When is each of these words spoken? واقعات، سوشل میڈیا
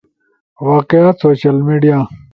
واقعات، 0.69 1.15
سوشل 1.23 1.57
میڈیا 1.67 1.97